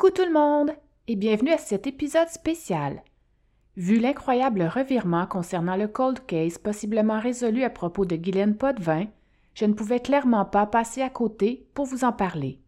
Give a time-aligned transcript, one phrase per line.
[0.00, 0.70] Coucou tout le monde
[1.08, 3.02] et bienvenue à cet épisode spécial.
[3.76, 9.08] Vu l'incroyable revirement concernant le cold case possiblement résolu à propos de Guylaine Potvin,
[9.52, 12.62] je ne pouvais clairement pas passer à côté pour vous en parler.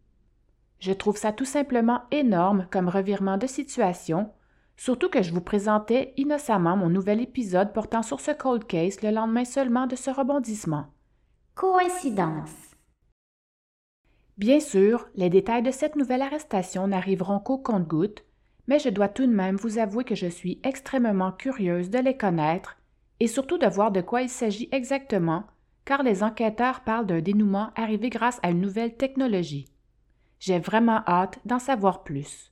[0.77, 4.29] Je trouve ça tout simplement énorme comme revirement de situation,
[4.77, 9.09] surtout que je vous présentais innocemment mon nouvel épisode portant sur ce cold case le
[9.09, 10.85] lendemain seulement de ce rebondissement.
[11.55, 12.72] Coïncidence.
[14.37, 18.25] Bien sûr, les détails de cette nouvelle arrestation n'arriveront qu'au compte-gouttes,
[18.67, 22.17] mais je dois tout de même vous avouer que je suis extrêmement curieuse de les
[22.17, 22.77] connaître
[23.19, 25.43] et surtout de voir de quoi il s'agit exactement,
[25.85, 29.67] car les enquêteurs parlent d'un dénouement arrivé grâce à une nouvelle technologie.
[30.39, 32.51] J'ai vraiment hâte d'en savoir plus.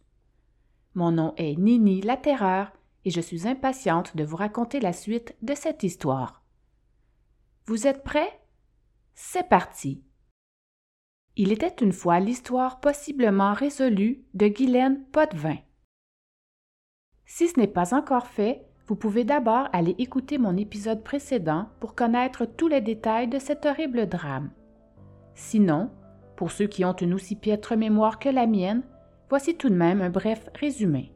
[0.93, 2.71] Mon nom est Nini la Terreur
[3.05, 6.43] et je suis impatiente de vous raconter la suite de cette histoire.
[7.65, 8.39] Vous êtes prêts?
[9.15, 10.03] C'est parti!
[11.37, 15.57] Il était une fois l'histoire possiblement résolue de Guylaine Potvin.
[17.25, 21.95] Si ce n'est pas encore fait, vous pouvez d'abord aller écouter mon épisode précédent pour
[21.95, 24.51] connaître tous les détails de cet horrible drame.
[25.33, 25.89] Sinon,
[26.35, 28.83] pour ceux qui ont une aussi piètre mémoire que la mienne,
[29.29, 31.13] voici tout de même un bref résumé.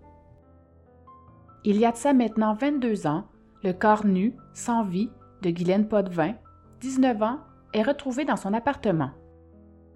[1.65, 3.25] Il y a de ça maintenant 22 ans,
[3.63, 5.09] le corps nu, sans vie,
[5.41, 6.35] de Guylaine Potvin,
[6.79, 7.39] 19 ans,
[7.73, 9.11] est retrouvé dans son appartement.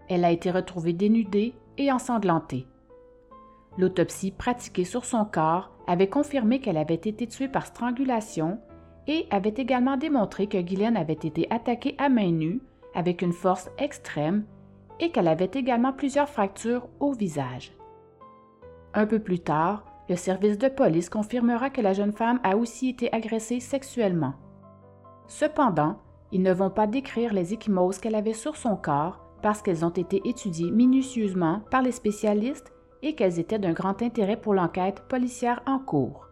[0.09, 2.67] Elle a été retrouvée dénudée et ensanglantée.
[3.77, 8.59] L'autopsie pratiquée sur son corps avait confirmé qu'elle avait été tuée par strangulation
[9.07, 12.61] et avait également démontré que Guylaine avait été attaquée à main nue
[12.93, 14.43] avec une force extrême
[14.99, 17.71] et qu'elle avait également plusieurs fractures au visage.
[18.93, 22.89] Un peu plus tard, le service de police confirmera que la jeune femme a aussi
[22.89, 24.33] été agressée sexuellement.
[25.27, 25.99] Cependant,
[26.31, 29.89] ils ne vont pas décrire les échymoses qu'elle avait sur son corps parce qu'elles ont
[29.89, 35.61] été étudiées minutieusement par les spécialistes et qu'elles étaient d'un grand intérêt pour l'enquête policière
[35.65, 36.27] en cours.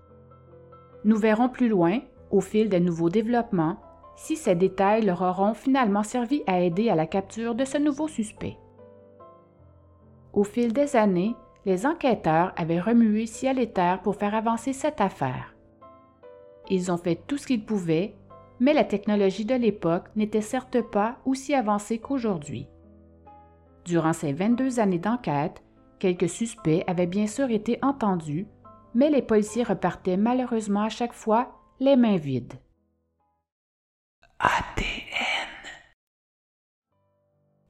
[1.05, 1.99] Nous verrons plus loin,
[2.31, 3.77] au fil des nouveaux développements,
[4.15, 8.07] si ces détails leur auront finalement servi à aider à la capture de ce nouveau
[8.07, 8.57] suspect.
[10.33, 11.35] Au fil des années,
[11.65, 15.55] les enquêteurs avaient remué ciel et terre pour faire avancer cette affaire.
[16.69, 18.15] Ils ont fait tout ce qu'ils pouvaient,
[18.59, 22.67] mais la technologie de l'époque n'était certes pas aussi avancée qu'aujourd'hui.
[23.87, 25.63] Durant ces 22 années d'enquête,
[25.97, 28.45] quelques suspects avaient bien sûr été entendus,
[28.93, 32.55] mais les policiers repartaient malheureusement à chaque fois les mains vides.
[34.39, 35.47] ADN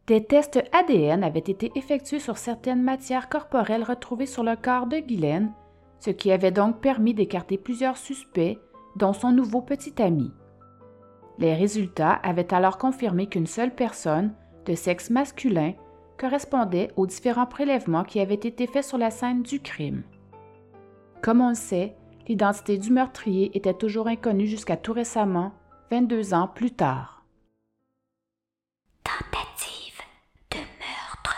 [0.07, 4.97] Des tests ADN avaient été effectués sur certaines matières corporelles retrouvées sur le corps de
[4.97, 5.53] Guylaine,
[5.99, 8.57] ce qui avait donc permis d'écarter plusieurs suspects,
[8.95, 10.31] dont son nouveau petit ami.
[11.37, 14.33] Les résultats avaient alors confirmé qu'une seule personne,
[14.65, 15.73] de sexe masculin,
[16.17, 20.03] correspondait aux différents prélèvements qui avaient été faits sur la scène du crime.
[21.21, 21.95] Comme on le sait,
[22.27, 25.53] l'identité du meurtrier était toujours inconnue jusqu'à tout récemment,
[25.91, 27.25] 22 ans plus tard.
[29.03, 30.01] Tentative
[30.51, 31.35] de meurtre.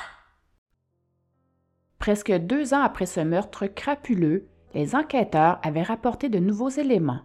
[2.00, 7.22] Presque deux ans après ce meurtre crapuleux, les enquêteurs avaient rapporté de nouveaux éléments.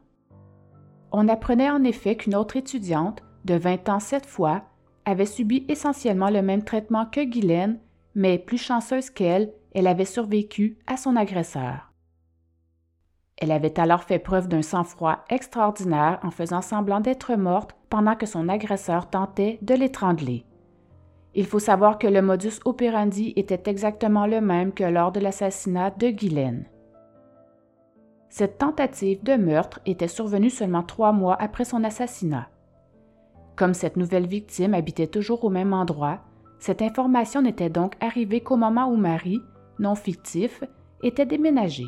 [1.12, 4.64] On apprenait en effet qu'une autre étudiante, de 20 ans cette fois,
[5.04, 7.78] avait subi essentiellement le même traitement que Guylaine,
[8.14, 11.92] mais plus chanceuse qu'elle, elle avait survécu à son agresseur.
[13.36, 18.26] Elle avait alors fait preuve d'un sang-froid extraordinaire en faisant semblant d'être morte pendant que
[18.26, 20.44] son agresseur tentait de l'étrangler.
[21.34, 25.90] Il faut savoir que le modus operandi était exactement le même que lors de l'assassinat
[25.90, 26.66] de Guylaine.
[28.28, 32.48] Cette tentative de meurtre était survenue seulement trois mois après son assassinat.
[33.56, 36.20] Comme cette nouvelle victime habitait toujours au même endroit,
[36.58, 39.40] cette information n'était donc arrivée qu'au moment où Marie,
[39.78, 40.64] non fictif,
[41.02, 41.86] était déménagée.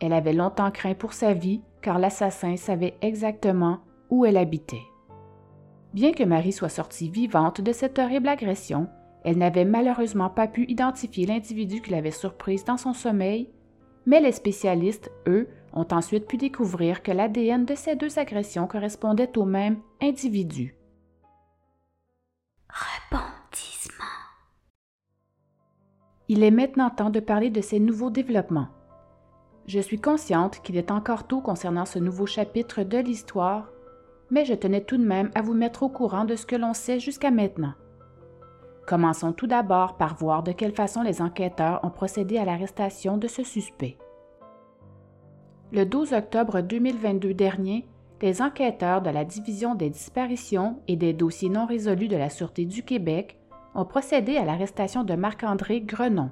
[0.00, 4.82] Elle avait longtemps craint pour sa vie car l'assassin savait exactement où elle habitait.
[5.92, 8.88] Bien que Marie soit sortie vivante de cette horrible agression,
[9.24, 13.50] elle n'avait malheureusement pas pu identifier l'individu qui l'avait surprise dans son sommeil,
[14.06, 19.36] mais les spécialistes, eux, ont ensuite pu découvrir que l'ADN de ces deux agressions correspondait
[19.36, 20.74] au même individu.
[22.68, 24.04] Rebondissement.
[26.28, 28.68] Il est maintenant temps de parler de ces nouveaux développements.
[29.66, 33.68] Je suis consciente qu'il est encore tôt concernant ce nouveau chapitre de l'histoire,
[34.30, 36.72] mais je tenais tout de même à vous mettre au courant de ce que l'on
[36.72, 37.74] sait jusqu'à maintenant.
[38.86, 43.28] Commençons tout d'abord par voir de quelle façon les enquêteurs ont procédé à l'arrestation de
[43.28, 43.98] ce suspect.
[45.72, 47.86] Le 12 octobre 2022 dernier,
[48.20, 52.66] des enquêteurs de la Division des disparitions et des dossiers non résolus de la Sûreté
[52.66, 53.38] du Québec
[53.74, 56.30] ont procédé à l'arrestation de Marc-André Grenon.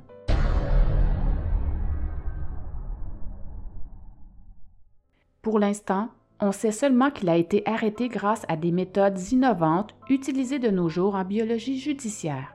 [5.40, 10.58] Pour l'instant, on sait seulement qu'il a été arrêté grâce à des méthodes innovantes utilisées
[10.58, 12.54] de nos jours en biologie judiciaire,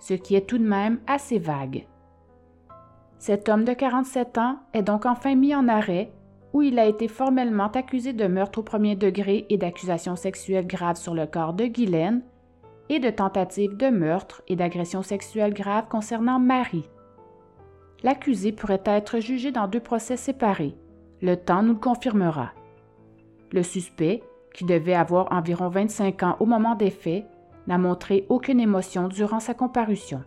[0.00, 1.86] ce qui est tout de même assez vague.
[3.18, 6.12] Cet homme de 47 ans est donc enfin mis en arrêt
[6.56, 10.96] où il a été formellement accusé de meurtre au premier degré et d'accusations sexuelles graves
[10.96, 12.22] sur le corps de Guylaine,
[12.88, 16.88] et de tentative de meurtre et d'agression sexuelle grave concernant Marie.
[18.02, 20.74] L'accusé pourrait être jugé dans deux procès séparés.
[21.20, 22.52] Le temps nous le confirmera.
[23.52, 24.22] Le suspect,
[24.54, 27.26] qui devait avoir environ 25 ans au moment des faits,
[27.66, 30.22] n'a montré aucune émotion durant sa comparution.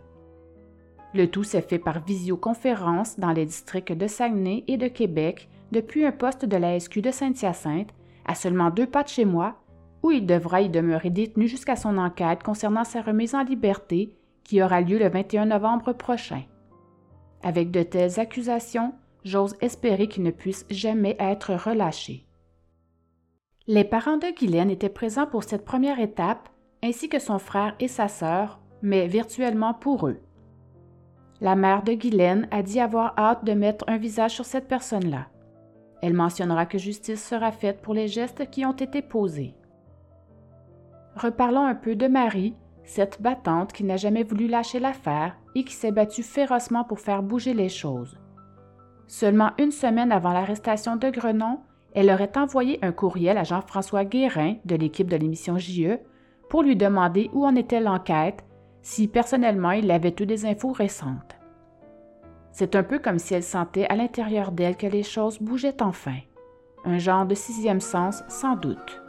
[1.12, 6.04] Le tout s'est fait par visioconférence dans les districts de Saguenay et de Québec depuis
[6.04, 7.90] un poste de la SQ de Saint-Hyacinthe,
[8.24, 9.56] à seulement deux pas de chez moi,
[10.02, 14.14] où il devra y demeurer détenu jusqu'à son enquête concernant sa remise en liberté
[14.44, 16.42] qui aura lieu le 21 novembre prochain.
[17.42, 18.94] Avec de telles accusations,
[19.24, 22.26] j'ose espérer qu'il ne puisse jamais être relâché.
[23.66, 26.48] Les parents de Guylaine étaient présents pour cette première étape,
[26.82, 30.20] ainsi que son frère et sa sœur, mais virtuellement pour eux.
[31.40, 35.28] La mère de Guylaine a dit avoir hâte de mettre un visage sur cette personne-là.
[36.02, 39.54] Elle mentionnera que justice sera faite pour les gestes qui ont été posés.
[41.16, 42.54] Reparlons un peu de Marie,
[42.84, 47.22] cette battante qui n'a jamais voulu lâcher l'affaire et qui s'est battue férocement pour faire
[47.22, 48.18] bouger les choses.
[49.06, 51.60] Seulement une semaine avant l'arrestation de Grenon,
[51.92, 55.98] elle aurait envoyé un courriel à Jean-François Guérin de l'équipe de l'émission JE
[56.48, 58.44] pour lui demander où en était l'enquête,
[58.82, 61.39] si personnellement il avait eu des infos récentes.
[62.52, 66.18] C'est un peu comme si elle sentait à l'intérieur d'elle que les choses bougeaient enfin.
[66.84, 69.02] Un genre de sixième sens, sans doute.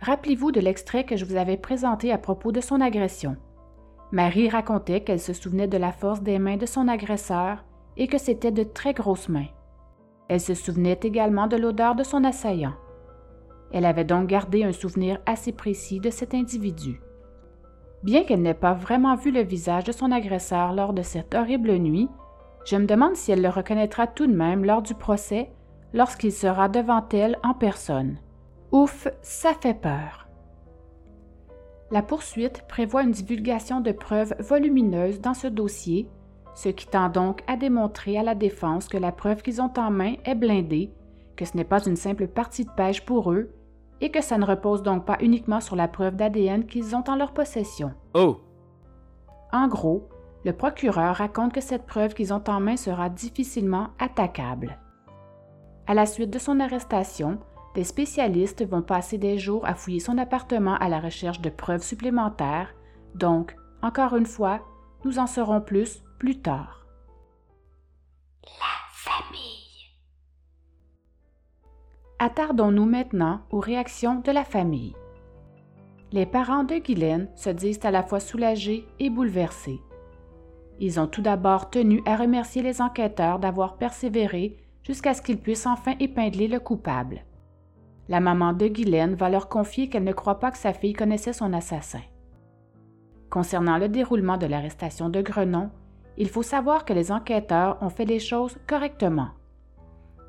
[0.00, 3.36] Rappelez-vous de l'extrait que je vous avais présenté à propos de son agression.
[4.12, 7.64] Marie racontait qu'elle se souvenait de la force des mains de son agresseur
[7.96, 9.48] et que c'était de très grosses mains.
[10.28, 12.74] Elle se souvenait également de l'odeur de son assaillant.
[13.72, 17.00] Elle avait donc gardé un souvenir assez précis de cet individu.
[18.02, 21.76] Bien qu'elle n'ait pas vraiment vu le visage de son agresseur lors de cette horrible
[21.76, 22.08] nuit,
[22.64, 25.50] je me demande si elle le reconnaîtra tout de même lors du procès
[25.92, 28.18] lorsqu'il sera devant elle en personne.
[28.72, 30.28] Ouf, ça fait peur.
[31.90, 36.08] La poursuite prévoit une divulgation de preuves volumineuses dans ce dossier,
[36.54, 39.90] ce qui tend donc à démontrer à la défense que la preuve qu'ils ont en
[39.90, 40.92] main est blindée,
[41.36, 43.50] que ce n'est pas une simple partie de pêche pour eux,
[44.00, 47.16] et que ça ne repose donc pas uniquement sur la preuve d'ADN qu'ils ont en
[47.16, 47.92] leur possession.
[48.14, 48.40] Oh!
[49.52, 50.08] En gros,
[50.44, 54.78] le procureur raconte que cette preuve qu'ils ont en main sera difficilement attaquable.
[55.86, 57.38] À la suite de son arrestation,
[57.74, 61.82] des spécialistes vont passer des jours à fouiller son appartement à la recherche de preuves
[61.82, 62.74] supplémentaires,
[63.14, 64.60] donc, encore une fois,
[65.04, 66.86] nous en saurons plus plus tard.
[68.44, 69.59] La famille.
[72.22, 74.94] Attardons-nous maintenant aux réactions de la famille.
[76.12, 79.80] Les parents de Guylaine se disent à la fois soulagés et bouleversés.
[80.80, 85.64] Ils ont tout d'abord tenu à remercier les enquêteurs d'avoir persévéré jusqu'à ce qu'ils puissent
[85.64, 87.24] enfin épingler le coupable.
[88.10, 91.32] La maman de Guylaine va leur confier qu'elle ne croit pas que sa fille connaissait
[91.32, 92.02] son assassin.
[93.30, 95.70] Concernant le déroulement de l'arrestation de Grenon,
[96.18, 99.28] il faut savoir que les enquêteurs ont fait les choses correctement.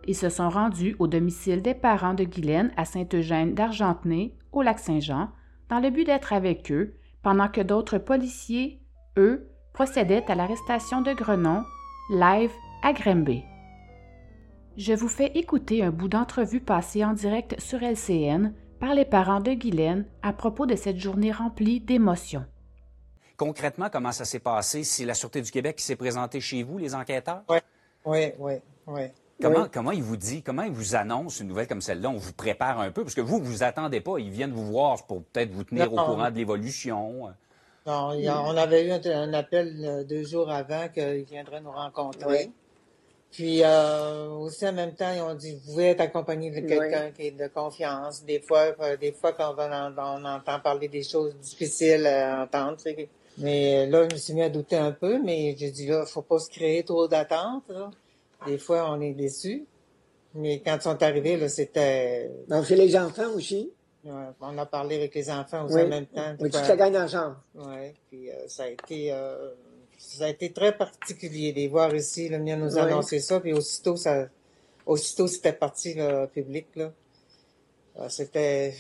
[0.08, 4.79] Ils se sont rendus au domicile des parents de Guylaine à Saint-Eugène d'Argentenay, au lac
[4.79, 5.29] Saint-Jean,
[5.70, 8.81] dans le but d'être avec eux, pendant que d'autres policiers,
[9.17, 11.63] eux, procédaient à l'arrestation de Grenon,
[12.10, 12.51] live
[12.84, 13.43] à Grimby.
[14.77, 19.39] Je vous fais écouter un bout d'entrevue passée en direct sur LCN par les parents
[19.39, 22.46] de Guylaine à propos de cette journée remplie d'émotions.
[23.38, 24.84] Concrètement, comment ça s'est passé?
[24.84, 27.43] C'est la Sûreté du Québec qui s'est présentée chez vous, les enquêteurs?
[27.50, 27.58] Oui,
[28.05, 28.53] oui, oui,
[28.88, 29.01] oui.
[29.41, 29.69] Comment, Oui.
[29.74, 32.10] comment ils vous disent, comment ils vous annoncent une nouvelle comme celle-là?
[32.10, 34.17] On vous prépare un peu, parce que vous, vous vous attendez pas.
[34.19, 37.29] Ils viennent vous voir pour peut-être vous tenir au courant de l'évolution.
[37.88, 41.71] Non, il on avait eu un, un appel euh, deux jours avant qu'ils viendraient nous
[41.71, 42.45] rencontrer.
[42.45, 42.51] Oui.
[43.31, 47.12] Puis euh, aussi en même temps, ils ont dit vous pouvez être accompagné de quelqu'un
[47.12, 48.24] qui est de confiance.
[48.25, 52.05] Des fois, euh, des fois quand on, va en- on entend parler des choses difficiles
[52.05, 52.75] à entendre.
[52.77, 53.10] tu sais.
[53.38, 56.21] Mais là, je me suis mis à douter un peu, mais j'ai dit là, faut
[56.21, 57.63] pas se créer trop d'attentes.
[58.45, 59.65] Des fois, on est déçus.
[60.33, 62.31] Mais quand ils sont arrivés, là, c'était.
[62.48, 63.71] Donc, c'est les enfants aussi.
[64.05, 65.81] ouais, on a parlé avec les enfants aussi Oui.
[65.83, 66.36] en même temps.
[66.39, 67.36] Oui, toute la gang ensemble.
[67.55, 69.51] Ouais, puis euh, ça a été euh,
[69.98, 73.53] ça a été très particulier de les voir ici, là, venir nous annoncer ça, puis
[73.53, 74.27] aussitôt ça
[74.86, 76.91] aussitôt c'était parti là, public là.
[78.00, 78.74] Euh, c'était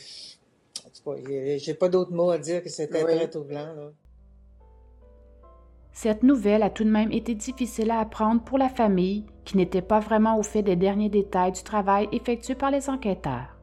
[1.27, 3.15] j'ai- j'ai pas d'autres mots à dire que c'était Oui.
[3.17, 3.91] très troublant là.
[5.93, 9.81] Cette nouvelle a tout de même été difficile à apprendre pour la famille qui n'était
[9.81, 13.57] pas vraiment au fait des derniers détails du travail effectué par les enquêteurs.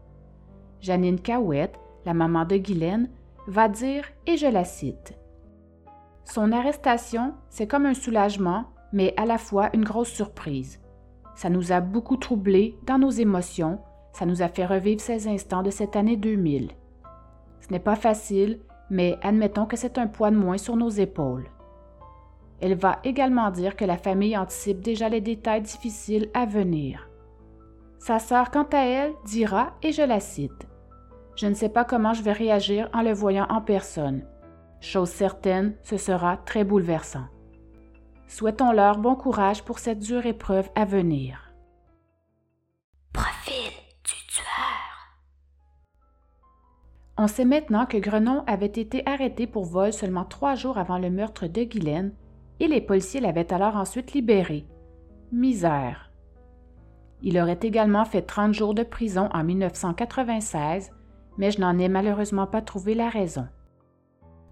[0.80, 3.10] Janine Cahouette, la maman de Guylaine,
[3.46, 5.14] va dire, et je la cite,
[6.24, 10.80] Son arrestation, c'est comme un soulagement, mais à la fois une grosse surprise.
[11.34, 13.80] Ça nous a beaucoup troublés dans nos émotions,
[14.12, 16.72] ça nous a fait revivre ces instants de cette année 2000.
[17.60, 21.48] Ce n'est pas facile, mais admettons que c'est un poids de moins sur nos épaules.
[22.60, 27.08] Elle va également dire que la famille anticipe déjà les détails difficiles à venir.
[27.98, 30.66] Sa sœur, quant à elle, dira, et je la cite,
[31.36, 34.24] Je ne sais pas comment je vais réagir en le voyant en personne.
[34.80, 37.26] Chose certaine, ce sera très bouleversant.
[38.26, 41.52] Souhaitons-leur bon courage pour cette dure épreuve à venir.
[43.12, 43.72] Profil
[44.04, 45.16] du tueur.
[47.16, 51.10] On sait maintenant que Grenon avait été arrêté pour vol seulement trois jours avant le
[51.10, 52.12] meurtre de Guylaine
[52.60, 54.66] et les policiers l'avaient alors ensuite libéré.
[55.32, 56.10] Misère.
[57.22, 60.92] Il aurait également fait 30 jours de prison en 1996,
[61.36, 63.46] mais je n'en ai malheureusement pas trouvé la raison.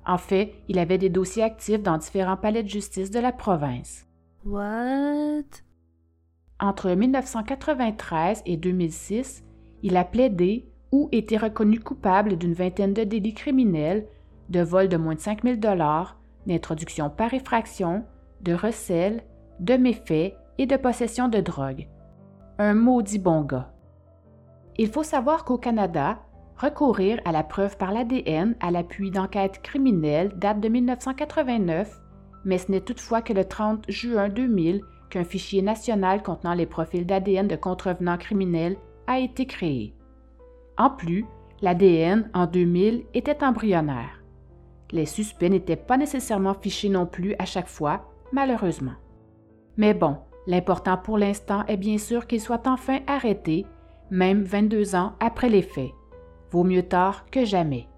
[0.06, 4.06] En fait, il avait des dossiers actifs dans différents palais de justice de la province.
[4.44, 5.62] What?
[6.60, 9.44] Entre 1993 et 2006,
[9.82, 14.06] il a plaidé ou été reconnu coupable d'une vingtaine de délits criminels,
[14.48, 15.56] de vol de moins de 5 000
[16.46, 18.04] d'introduction par effraction,
[18.40, 19.22] de recel,
[19.60, 21.88] de méfaits et de possession de drogue.
[22.58, 23.72] Un maudit bon gars.
[24.78, 26.18] Il faut savoir qu'au Canada,
[26.56, 32.00] recourir à la preuve par l'ADN à l'appui d'enquêtes criminelles date de 1989,
[32.44, 37.06] mais ce n'est toutefois que le 30 juin 2000 qu'un fichier national contenant les profils
[37.06, 38.76] d'ADN de contrevenants criminels
[39.06, 39.94] a été créé.
[40.78, 41.24] En plus,
[41.62, 44.15] l'ADN en 2000 était embryonnaire.
[44.92, 48.94] Les suspects n'étaient pas nécessairement fichés non plus à chaque fois, malheureusement.
[49.76, 50.16] Mais bon,
[50.46, 53.66] l'important pour l'instant est bien sûr qu'il soit enfin arrêté,
[54.10, 55.90] même 22 ans après les faits.
[56.50, 57.88] Vaut mieux tard que jamais.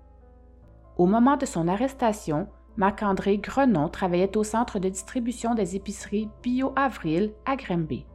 [0.97, 6.73] Au moment de son arrestation, Marc-André Grenon travaillait au centre de distribution des épiceries Bio
[6.77, 8.07] Avril à Grimby.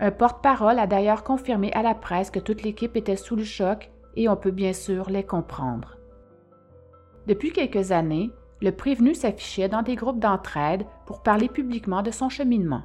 [0.00, 3.90] Un porte-parole a d'ailleurs confirmé à la presse que toute l'équipe était sous le choc
[4.16, 5.97] et on peut bien sûr les comprendre.
[7.28, 8.30] Depuis quelques années,
[8.62, 12.84] le prévenu s'affichait dans des groupes d'entraide pour parler publiquement de son cheminement.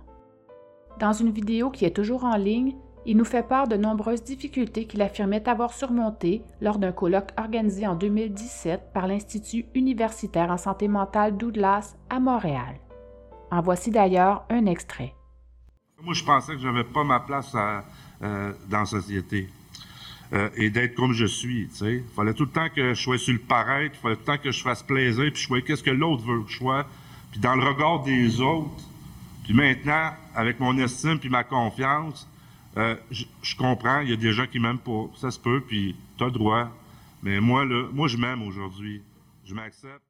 [1.00, 4.86] Dans une vidéo qui est toujours en ligne, il nous fait part de nombreuses difficultés
[4.86, 10.90] qu'il affirmait avoir surmontées lors d'un colloque organisé en 2017 par l'Institut universitaire en santé
[10.90, 12.82] mentale Douglas à Montréal.
[13.50, 15.14] En voici d'ailleurs un extrait.
[16.02, 17.56] Moi, je pensais que je n'avais pas ma place
[18.22, 19.48] euh, dans la société.
[20.32, 21.68] Euh, et d'être comme je suis.
[21.72, 24.38] Sais, fallait tout le temps que je sois sur le paraître, il fallait tout le
[24.38, 26.88] temps que je fasse plaisir, puis je voyais qu'est-ce que l'autre veut que je sois,
[27.32, 28.84] puis dans le regard des autres.
[29.44, 32.28] Puis maintenant, avec mon estime puis ma confiance,
[32.78, 35.96] euh, je, comprends, il y a des gens qui m'aiment pas, ça se peut, puis
[36.18, 36.70] tu as le droit.
[37.22, 39.04] Mais moi, là, moi, je m'aime aujourd'hui.
[39.46, 40.02] Je m'accepte.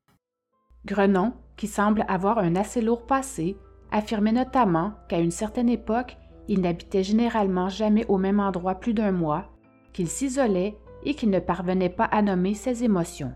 [0.85, 3.57] Grenon, qui semble avoir un assez lourd passé,
[3.91, 6.17] affirmait notamment qu'à une certaine époque,
[6.47, 9.52] il n'habitait généralement jamais au même endroit plus d'un mois
[9.93, 13.33] qu'il s'isolait et qu'il ne parvenait pas à nommer ses émotions.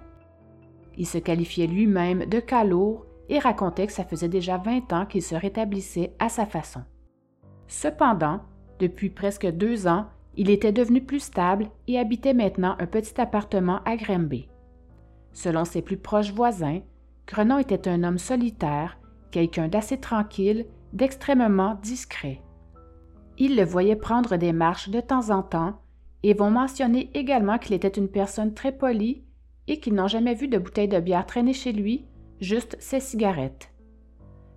[0.98, 5.06] Il se qualifiait lui-même de cas lourd et racontait que ça faisait déjà 20 ans
[5.06, 6.82] qu'il se rétablissait à sa façon.
[7.68, 8.42] Cependant,
[8.80, 13.80] depuis presque deux ans, il était devenu plus stable et habitait maintenant un petit appartement
[13.86, 14.48] à Grimby.
[15.34, 16.82] Selon ses plus proches voisins,
[17.28, 18.98] Grenon était un homme solitaire,
[19.32, 22.42] quelqu'un d'assez tranquille, d'extrêmement discret.
[23.38, 25.82] Il le voyait prendre des marches de temps en temps
[26.24, 29.24] et vont mentionner également qu'il était une personne très polie
[29.68, 32.06] et qu'ils n'ont jamais vu de bouteille de bière traîner chez lui,
[32.40, 33.72] juste ses cigarettes.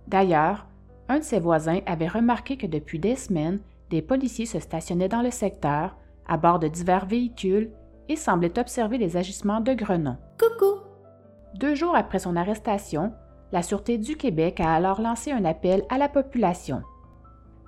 [0.07, 0.67] D'ailleurs,
[1.09, 5.21] un de ses voisins avait remarqué que depuis des semaines, des policiers se stationnaient dans
[5.21, 7.71] le secteur, à bord de divers véhicules,
[8.07, 10.17] et semblaient observer les agissements de Grenon.
[10.39, 10.79] Coucou!
[11.55, 13.13] Deux jours après son arrestation,
[13.51, 16.81] la Sûreté du Québec a alors lancé un appel à la population.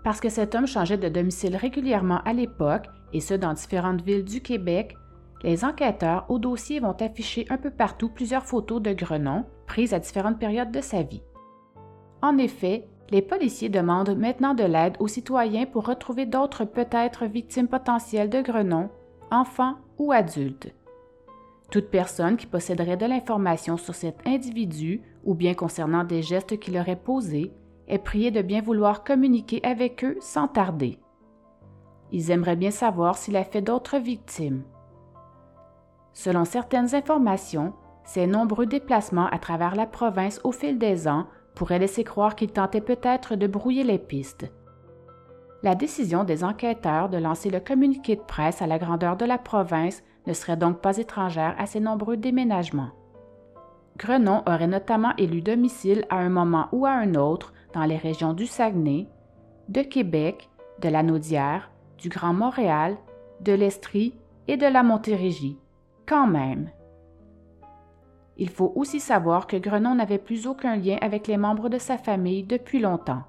[0.03, 4.25] Parce que cet homme changeait de domicile régulièrement à l'époque et ce dans différentes villes
[4.25, 4.95] du Québec,
[5.43, 9.99] les enquêteurs au dossier vont afficher un peu partout plusieurs photos de Grenon prises à
[9.99, 11.23] différentes périodes de sa vie.
[12.21, 17.67] En effet, les policiers demandent maintenant de l'aide aux citoyens pour retrouver d'autres peut-être victimes
[17.67, 18.89] potentielles de Grenon,
[19.31, 20.73] enfants ou adultes.
[21.69, 26.77] Toute personne qui posséderait de l'information sur cet individu ou bien concernant des gestes qu'il
[26.77, 27.51] aurait posés
[27.87, 30.99] est priée de bien vouloir communiquer avec eux sans tarder.
[32.13, 34.61] Ils aimeraient bien savoir s'il a fait d'autres victimes.
[36.13, 37.73] Selon certaines informations,
[38.05, 42.51] ses nombreux déplacements à travers la province au fil des ans pourrait laisser croire qu'il
[42.51, 44.51] tentait peut-être de brouiller les pistes.
[45.63, 49.39] La décision des enquêteurs de lancer le communiqué de presse à la grandeur de la
[49.39, 52.91] province ne serait donc pas étrangère à ces nombreux déménagements.
[53.97, 58.33] Grenon aurait notamment élu domicile à un moment ou à un autre dans les régions
[58.33, 59.07] du Saguenay,
[59.69, 61.71] de Québec, de la Naudière,
[62.03, 62.97] du Grand Montréal,
[63.39, 64.13] de l'Estrie
[64.49, 65.57] et de la Montérégie,
[66.05, 66.69] quand même.
[68.37, 71.97] Il faut aussi savoir que Grenon n'avait plus aucun lien avec les membres de sa
[71.97, 73.23] famille depuis longtemps.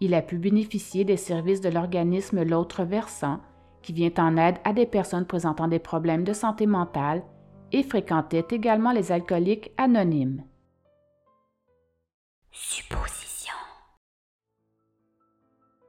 [0.00, 3.38] Il a pu bénéficier des services de l'organisme L'autre versant,
[3.80, 7.22] qui vient en aide à des personnes présentant des problèmes de santé mentale
[7.70, 10.42] et fréquentait également les alcooliques anonymes.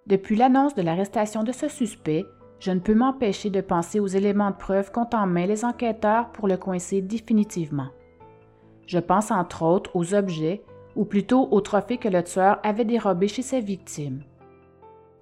[0.08, 2.26] Depuis l'annonce de l'arrestation de ce suspect,
[2.60, 6.30] je ne peux m'empêcher de penser aux éléments de preuve qu'ont en main les enquêteurs
[6.30, 7.90] pour le coincer définitivement.
[8.86, 10.64] Je pense entre autres aux objets,
[10.96, 14.24] ou plutôt aux trophées que le tueur avait dérobés chez ses victimes.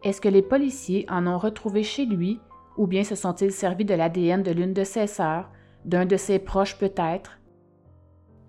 [0.03, 2.39] Est-ce que les policiers en ont retrouvé chez lui,
[2.77, 5.49] ou bien se sont-ils servis de l'ADN de l'une de ses sœurs,
[5.83, 7.39] d'un de ses proches peut-être?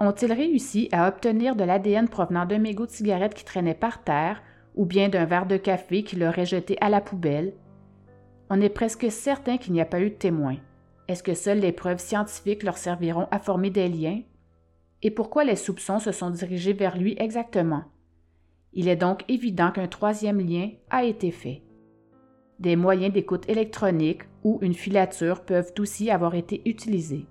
[0.00, 4.43] Ont-ils réussi à obtenir de l'ADN provenant d'un mégot de cigarette qui traînait par terre,
[4.76, 7.54] ou bien d'un verre de café qu'il aurait jeté à la poubelle?
[8.50, 10.56] On est presque certain qu'il n'y a pas eu de témoin.
[11.09, 14.21] Est-ce que seules les preuves scientifiques leur serviront à former des liens?
[15.02, 17.85] Et pourquoi les soupçons se sont dirigés vers lui exactement?
[18.73, 21.62] Il est donc évident qu'un troisième lien a été fait.
[22.59, 27.26] Des moyens d'écoute électronique ou une filature peuvent aussi avoir été utilisés.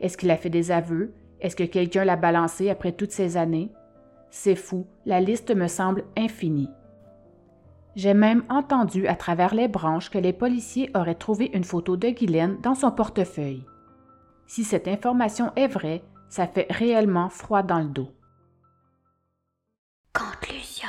[0.00, 1.12] Est-ce qu'il a fait des aveux?
[1.40, 3.70] Est-ce que quelqu'un l'a balancé après toutes ces années?
[4.30, 6.70] C'est fou, la liste me semble infinie.
[7.94, 12.08] J'ai même entendu à travers les branches que les policiers auraient trouvé une photo de
[12.10, 13.64] Guylaine dans son portefeuille.
[14.46, 18.10] Si cette information est vraie, ça fait réellement froid dans le dos.
[20.12, 20.88] Conclusion.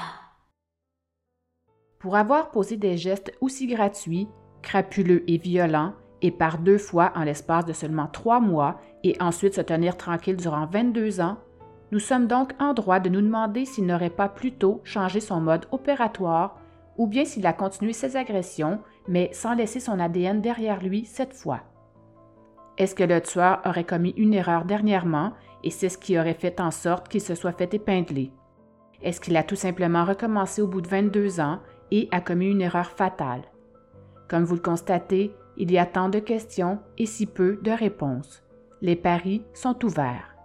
[2.00, 4.28] Pour avoir posé des gestes aussi gratuits,
[4.62, 9.56] crapuleux et violents, et par deux fois en l'espace de seulement trois mois, et ensuite
[9.56, 11.38] se tenir tranquille durant 22 ans,
[11.92, 15.68] nous sommes donc en droit de nous demander s'il n'aurait pas plutôt changé son mode
[15.72, 16.60] opératoire
[16.98, 21.34] ou bien s'il a continué ses agressions, mais sans laisser son ADN derrière lui cette
[21.34, 21.62] fois.
[22.78, 26.60] Est-ce que le tueur aurait commis une erreur dernièrement et c'est ce qui aurait fait
[26.60, 28.32] en sorte qu'il se soit fait épingler?
[29.02, 31.60] Est-ce qu'il a tout simplement recommencé au bout de 22 ans
[31.92, 33.44] et a commis une erreur fatale?
[34.28, 38.44] Comme vous le constatez, il y a tant de questions et si peu de réponses.
[38.82, 40.37] Les paris sont ouverts.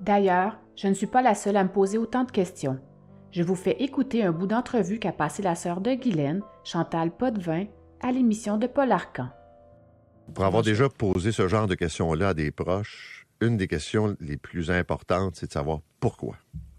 [0.00, 2.78] D'ailleurs, je ne suis pas la seule à me poser autant de questions
[3.36, 7.66] je vous fais écouter un bout d'entrevue qu'a passé la sœur de Guylaine, Chantal Potvin,
[8.00, 9.28] à l'émission de Paul Arcan.
[10.32, 14.38] Pour avoir déjà posé ce genre de questions-là à des proches, une des questions les
[14.38, 16.36] plus importantes, c'est de savoir pourquoi.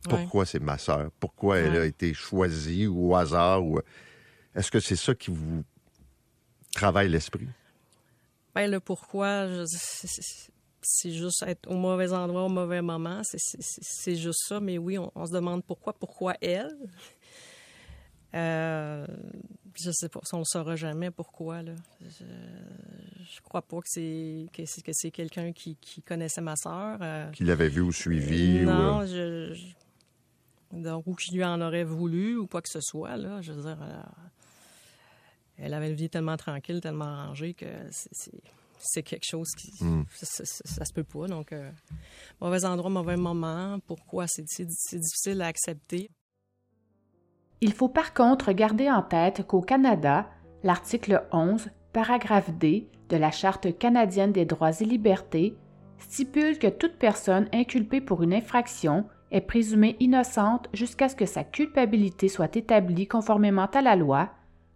[0.09, 1.11] Pourquoi c'est ma sœur?
[1.19, 3.63] Pourquoi elle a été choisie ou au hasard?
[3.63, 3.79] Ou...
[4.55, 5.63] Est-ce que c'est ça qui vous
[6.73, 7.47] travaille l'esprit?
[8.55, 9.63] Ben, le pourquoi, je
[10.89, 13.21] c'est juste être au mauvais endroit au mauvais moment.
[13.23, 14.61] C'est juste ça.
[14.61, 15.91] Mais oui, on, se demande pourquoi.
[15.91, 16.77] Pourquoi elle?
[18.33, 19.05] Euh,
[19.75, 21.61] je sais pas, on ne saura jamais pourquoi.
[21.61, 21.73] Là.
[22.01, 22.23] Je,
[23.19, 26.99] je crois pas que c'est que c'est quelqu'un qui, qui, connaissait ma sœur.
[27.01, 28.61] Euh, qui l'avait vu ou suivi.
[28.61, 29.07] Non, ou...
[29.07, 29.57] je,
[30.71, 33.17] donc, ou qui lui en aurait voulu ou quoi que ce soit.
[33.17, 34.01] Là, je veux dire, euh,
[35.57, 38.31] elle avait une vie tellement tranquille, tellement rangée que c'est
[38.79, 39.71] c'est quelque chose qui.
[39.83, 40.03] Hmm.
[40.09, 41.27] Ça, se peut pas.
[41.27, 41.71] Donc, euh,
[42.41, 43.79] mauvais endroit, mauvais moment.
[43.85, 46.09] Pourquoi c'est difficile à accepter?
[47.61, 50.29] Il faut par contre garder en tête qu'au Canada,
[50.63, 55.55] l'article 11, paragraphe D de la Charte canadienne des droits et libertés
[55.97, 61.43] stipule que toute personne inculpée pour une infraction est présumée innocente jusqu'à ce que sa
[61.43, 64.29] culpabilité soit établie conformément à la loi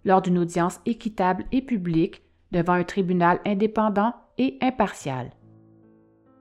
[0.03, 5.31] lors d'une audience équitable et publique devant un tribunal indépendant et impartial.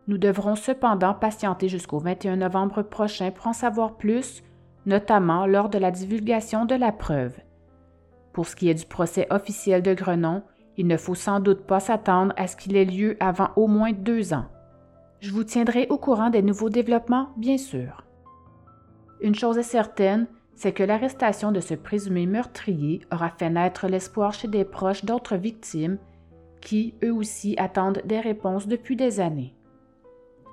[0.06, 4.42] Nous devrons cependant patienter jusqu'au 21 novembre prochain pour en savoir plus,
[4.86, 7.38] notamment lors de la divulgation de la preuve.
[8.32, 10.42] Pour ce qui est du procès officiel de Grenon,
[10.76, 13.92] il ne faut sans doute pas s'attendre à ce qu'il ait lieu avant au moins
[13.92, 14.46] deux ans.
[15.20, 18.04] Je vous tiendrai au courant des nouveaux développements, bien sûr.
[19.20, 20.26] Une chose est certaine,
[20.60, 25.36] c'est que l'arrestation de ce présumé meurtrier aura fait naître l'espoir chez des proches d'autres
[25.36, 25.96] victimes
[26.60, 29.54] qui, eux aussi, attendent des réponses depuis des années.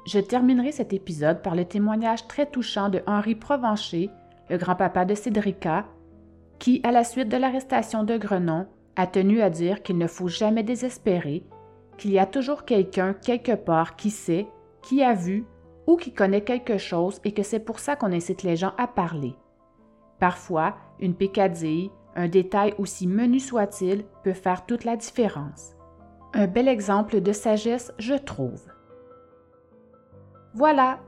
[0.05, 4.09] Je terminerai cet épisode par le témoignage très touchant de Henri Provencher,
[4.49, 5.87] le grand-papa de Cédrica,
[6.57, 8.65] qui, à la suite de l'arrestation de Grenon,
[8.95, 11.43] a tenu à dire qu'il ne faut jamais désespérer,
[11.97, 14.47] qu'il y a toujours quelqu'un quelque part qui sait,
[14.81, 15.43] qui a vu
[15.85, 18.87] ou qui connaît quelque chose et que c'est pour ça qu'on incite les gens à
[18.87, 19.35] parler.
[20.19, 25.75] Parfois, une pécadille, un détail aussi menu soit-il, peut faire toute la différence.
[26.33, 28.63] Un bel exemple de sagesse, je trouve.
[30.53, 30.99] Voilà,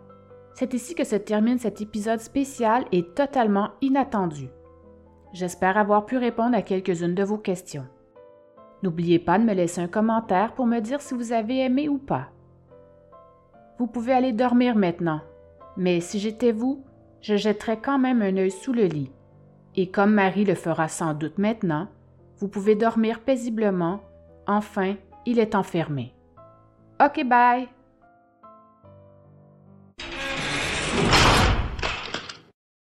[0.53, 4.49] c'est ici que se termine cet épisode spécial et totalement inattendu.
[5.33, 7.87] J'espère avoir pu répondre à quelques-unes de vos questions.
[8.83, 11.97] N'oubliez pas de me laisser un commentaire pour me dire si vous avez aimé ou
[11.97, 12.29] pas.
[13.77, 15.21] Vous pouvez aller dormir maintenant,
[15.77, 16.83] mais si j'étais vous,
[17.21, 19.11] je jetterais quand même un œil sous le lit.
[19.75, 21.87] Et comme Marie le fera sans doute maintenant,
[22.37, 24.01] vous pouvez dormir paisiblement.
[24.47, 26.13] Enfin, il est enfermé.
[27.01, 27.67] OK, bye!